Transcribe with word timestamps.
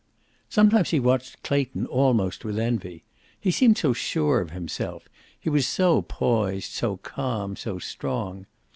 Some 0.49 0.71
times 0.71 0.89
he 0.89 0.99
watched 0.99 1.43
Clayton 1.43 1.85
almost 1.85 2.43
with 2.43 2.57
envy. 2.57 3.03
He 3.39 3.51
seemed 3.51 3.77
so 3.77 3.93
sure 3.93 4.41
of 4.41 4.49
himself; 4.49 5.07
he 5.39 5.47
was 5.47 5.67
so 5.67 6.01
poised, 6.01 6.71
so 6.71 6.97
calm, 6.97 7.55
so 7.55 7.77
strong. 7.77 8.47